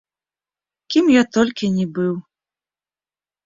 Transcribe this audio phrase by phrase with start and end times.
[0.95, 2.13] Кім я толькі не быў.